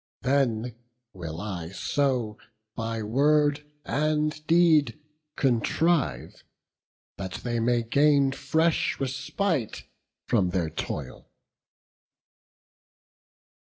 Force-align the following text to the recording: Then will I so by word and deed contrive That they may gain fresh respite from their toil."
Then 0.23 0.73
will 1.13 1.39
I 1.39 1.69
so 1.69 2.39
by 2.75 3.03
word 3.03 3.63
and 3.85 4.33
deed 4.47 4.99
contrive 5.35 6.43
That 7.17 7.33
they 7.43 7.59
may 7.59 7.83
gain 7.83 8.31
fresh 8.31 8.99
respite 8.99 9.83
from 10.25 10.49
their 10.49 10.71
toil." 10.71 11.29